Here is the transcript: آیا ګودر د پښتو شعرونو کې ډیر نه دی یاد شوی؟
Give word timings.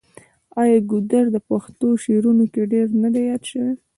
آیا 0.61 0.79
ګودر 0.89 1.25
د 1.31 1.37
پښتو 1.49 1.87
شعرونو 2.03 2.45
کې 2.53 2.61
ډیر 2.73 2.87
نه 3.01 3.09
دی 3.13 3.21
یاد 3.29 3.43
شوی؟ 3.51 3.73